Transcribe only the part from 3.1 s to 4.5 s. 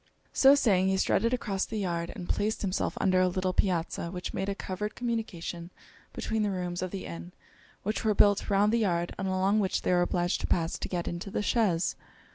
a little piazza which made